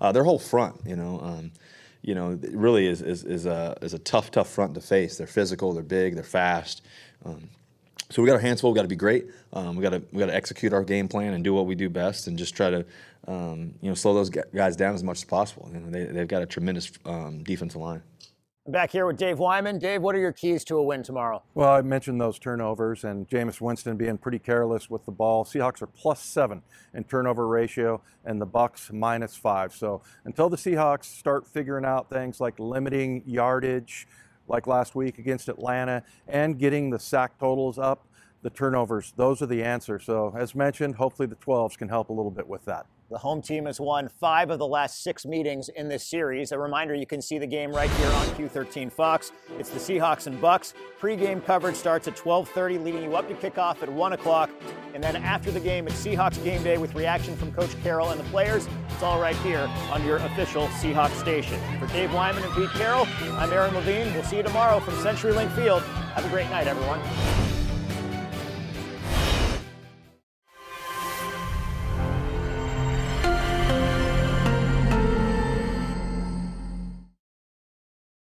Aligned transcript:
uh, 0.00 0.12
their 0.12 0.24
whole 0.24 0.38
front. 0.38 0.80
You 0.86 0.96
know, 0.96 1.20
um, 1.20 1.52
you 2.02 2.14
know, 2.14 2.38
really 2.52 2.86
is 2.86 3.02
is 3.02 3.24
is 3.24 3.46
a 3.46 3.76
is 3.82 3.94
a 3.94 3.98
tough 3.98 4.30
tough 4.30 4.48
front 4.48 4.74
to 4.74 4.80
face. 4.80 5.16
They're 5.16 5.26
physical, 5.26 5.72
they're 5.72 5.82
big, 5.82 6.14
they're 6.14 6.24
fast. 6.24 6.82
Um, 7.24 7.48
so 8.10 8.22
we 8.22 8.28
got 8.28 8.34
our 8.34 8.40
hands 8.40 8.60
full. 8.60 8.70
We 8.70 8.76
got 8.76 8.82
to 8.82 8.88
be 8.88 8.96
great. 8.96 9.26
Um, 9.52 9.76
we 9.76 9.82
got 9.82 9.90
to 9.90 10.02
we 10.12 10.18
got 10.18 10.26
to 10.26 10.34
execute 10.34 10.72
our 10.72 10.84
game 10.84 11.08
plan 11.08 11.32
and 11.32 11.42
do 11.42 11.54
what 11.54 11.66
we 11.66 11.74
do 11.74 11.88
best, 11.88 12.26
and 12.26 12.38
just 12.38 12.54
try 12.54 12.70
to 12.70 12.84
um, 13.26 13.74
you 13.80 13.88
know 13.88 13.94
slow 13.94 14.14
those 14.14 14.30
guys 14.30 14.76
down 14.76 14.94
as 14.94 15.02
much 15.02 15.18
as 15.18 15.24
possible. 15.24 15.70
You 15.72 15.80
know, 15.80 15.90
they 15.90 16.04
they've 16.04 16.28
got 16.28 16.42
a 16.42 16.46
tremendous 16.46 16.92
um, 17.06 17.42
defensive 17.42 17.80
line. 17.80 18.02
Back 18.66 18.92
here 18.92 19.04
with 19.04 19.18
Dave 19.18 19.40
Wyman. 19.40 19.78
Dave, 19.78 20.00
what 20.00 20.14
are 20.14 20.18
your 20.18 20.32
keys 20.32 20.64
to 20.64 20.76
a 20.76 20.82
win 20.82 21.02
tomorrow? 21.02 21.42
Well, 21.52 21.68
I 21.68 21.82
mentioned 21.82 22.18
those 22.18 22.38
turnovers 22.38 23.04
and 23.04 23.28
Jameis 23.28 23.60
Winston 23.60 23.98
being 23.98 24.16
pretty 24.16 24.38
careless 24.38 24.88
with 24.88 25.04
the 25.04 25.12
ball. 25.12 25.44
Seahawks 25.44 25.82
are 25.82 25.86
plus 25.86 26.22
seven 26.22 26.62
in 26.94 27.04
turnover 27.04 27.46
ratio, 27.46 28.00
and 28.24 28.40
the 28.40 28.46
Bucks 28.46 28.90
minus 28.90 29.36
five. 29.36 29.74
So 29.74 30.00
until 30.24 30.48
the 30.48 30.56
Seahawks 30.56 31.04
start 31.04 31.46
figuring 31.46 31.84
out 31.84 32.08
things 32.08 32.40
like 32.40 32.58
limiting 32.58 33.22
yardage, 33.26 34.08
like 34.48 34.66
last 34.66 34.94
week 34.94 35.18
against 35.18 35.50
Atlanta, 35.50 36.02
and 36.26 36.58
getting 36.58 36.88
the 36.88 36.98
sack 36.98 37.38
totals 37.38 37.78
up, 37.78 38.06
the 38.44 38.50
turnovers, 38.50 39.14
those 39.16 39.40
are 39.40 39.46
the 39.46 39.64
answer. 39.64 39.98
So 39.98 40.32
as 40.38 40.54
mentioned, 40.54 40.96
hopefully 40.96 41.26
the 41.26 41.34
12s 41.36 41.78
can 41.78 41.88
help 41.88 42.10
a 42.10 42.12
little 42.12 42.30
bit 42.30 42.46
with 42.46 42.64
that. 42.66 42.86
The 43.10 43.18
home 43.18 43.40
team 43.40 43.66
has 43.66 43.80
won 43.80 44.08
five 44.08 44.50
of 44.50 44.58
the 44.58 44.66
last 44.66 45.02
six 45.02 45.24
meetings 45.24 45.70
in 45.70 45.88
this 45.88 46.04
series. 46.04 46.52
A 46.52 46.58
reminder 46.58 46.94
you 46.94 47.06
can 47.06 47.22
see 47.22 47.38
the 47.38 47.46
game 47.46 47.70
right 47.70 47.90
here 47.90 48.08
on 48.08 48.26
Q13 48.28 48.92
Fox. 48.92 49.32
It's 49.58 49.70
the 49.70 49.78
Seahawks 49.78 50.26
and 50.26 50.40
Bucks. 50.40 50.74
Pre-game 50.98 51.40
coverage 51.40 51.76
starts 51.76 52.08
at 52.08 52.16
12:30, 52.16 52.82
leading 52.82 53.02
you 53.02 53.16
up 53.16 53.28
to 53.28 53.34
kickoff 53.34 53.82
at 53.82 53.90
1 53.90 54.12
o'clock. 54.14 54.50
And 54.94 55.02
then 55.02 55.16
after 55.16 55.50
the 55.50 55.60
game, 55.60 55.86
it's 55.86 56.04
Seahawks 56.04 56.42
game 56.42 56.62
day 56.62 56.76
with 56.76 56.94
reaction 56.94 57.36
from 57.36 57.52
Coach 57.52 57.70
Carroll 57.82 58.10
and 58.10 58.20
the 58.20 58.24
players. 58.24 58.66
It's 58.90 59.02
all 59.02 59.20
right 59.20 59.36
here 59.36 59.70
on 59.90 60.04
your 60.04 60.16
official 60.16 60.66
Seahawks 60.68 61.18
station. 61.20 61.60
For 61.78 61.86
Dave 61.86 62.12
Wyman 62.12 62.42
and 62.42 62.52
Pete 62.54 62.70
Carroll, 62.70 63.06
I'm 63.32 63.52
Aaron 63.52 63.74
Levine. 63.74 64.12
We'll 64.12 64.24
see 64.24 64.38
you 64.38 64.42
tomorrow 64.42 64.80
from 64.80 64.94
CenturyLink 64.94 65.54
Field. 65.54 65.82
Have 66.14 66.24
a 66.24 66.28
great 66.28 66.50
night, 66.50 66.66
everyone. 66.66 67.00